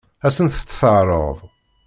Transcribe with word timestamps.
Ad 0.25 0.33
sent-t-teɛṛeḍ? 0.35 1.37